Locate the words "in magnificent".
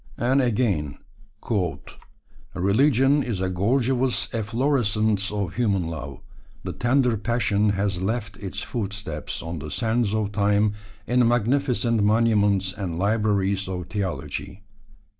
11.05-12.01